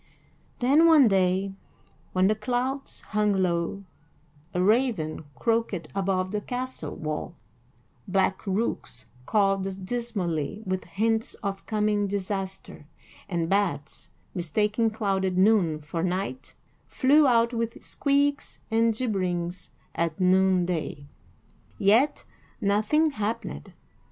[0.57, 1.53] Then one day,
[2.11, 3.83] when the clouds hung low,
[4.51, 7.35] a raven croaked above the castle wall;
[8.07, 12.87] black rooks cawed dismally with hints of coming disaster;
[13.29, 16.55] and bats, mistaking clouded noon for night,
[16.87, 21.05] flew out with squeaks and gibberings at noonday
[21.77, 22.25] yet
[22.59, 23.71] nothing happened.